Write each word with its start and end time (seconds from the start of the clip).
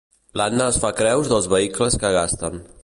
L'Anna 0.39 0.67
es 0.71 0.79
fa 0.85 0.91
creus 1.01 1.31
dels 1.35 1.49
vehicles 1.55 2.03
que 2.05 2.15
gasten. 2.19 2.63